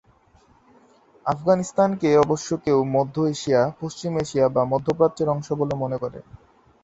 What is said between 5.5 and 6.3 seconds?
বলে মনে করে।